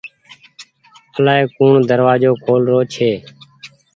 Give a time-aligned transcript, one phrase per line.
[1.19, 3.11] الآئي ڪوڻ دروآزو کول رو ڇي۔